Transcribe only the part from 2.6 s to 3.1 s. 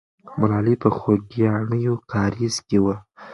کې وه.